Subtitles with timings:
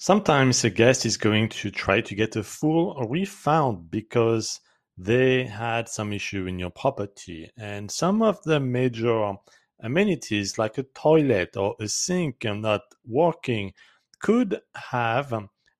[0.00, 4.60] Sometimes a guest is going to try to get a full refund because
[4.96, 7.50] they had some issue in your property.
[7.58, 9.34] And some of the major
[9.82, 13.72] amenities, like a toilet or a sink not working,
[14.20, 15.32] could have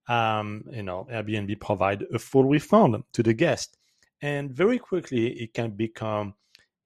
[0.08, 3.78] um, you know Airbnb provide a full refund to the guest.
[4.20, 6.34] And very quickly it can become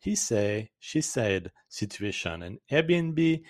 [0.03, 2.43] he say, she said situation.
[2.43, 3.43] And Airbnb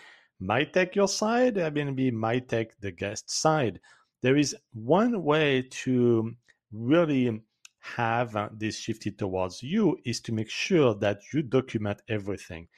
[0.42, 3.80] might take your side, Airbnb might take the guest side.
[4.22, 6.32] There is one way to
[6.72, 7.40] really
[7.78, 12.68] have uh, this shifted towards you is to make sure that you document everything.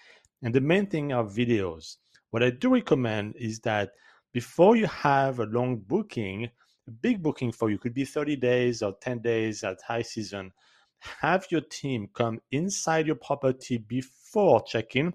[0.43, 1.97] And the main thing are videos.
[2.31, 3.93] What I do recommend is that
[4.33, 6.51] before you have a long booking,
[6.87, 10.53] a big booking for you could be 30 days or 10 days at high season,
[10.99, 15.15] have your team come inside your property before check-in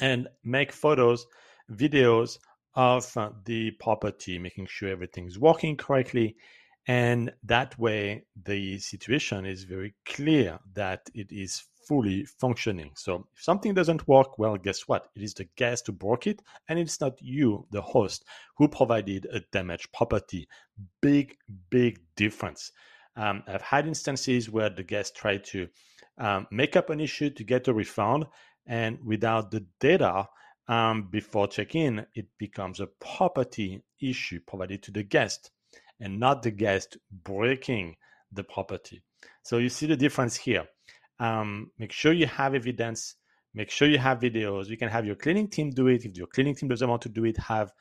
[0.00, 1.26] and make photos
[1.70, 2.38] videos
[2.74, 6.36] of uh, the property, making sure everything's working correctly.
[6.86, 12.90] And that way, the situation is very clear that it is fully functioning.
[12.94, 15.08] So if something doesn't work, well, guess what?
[15.14, 18.24] It is the guest who broke it, and it's not you, the host,
[18.56, 20.48] who provided a damaged property.
[21.00, 21.36] Big,
[21.70, 22.72] big difference.
[23.16, 25.68] Um, I've had instances where the guest tried to
[26.18, 28.26] um, make up an issue to get a refund,
[28.66, 30.28] and without the data,
[30.68, 35.50] um, before check-in, it becomes a property issue provided to the guest
[36.00, 37.96] and not the guest breaking
[38.32, 39.02] the property.
[39.42, 40.66] So you see the difference here.
[41.18, 43.16] Um, make sure you have evidence.
[43.52, 44.68] Make sure you have videos.
[44.68, 46.04] You can have your cleaning team do it.
[46.04, 47.72] If your cleaning team doesn't want to do it, have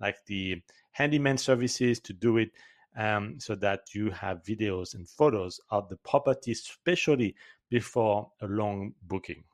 [0.00, 2.50] like the handyman services to do it
[2.96, 7.34] um, so that you have videos and photos of the property, especially
[7.70, 9.44] before a long booking.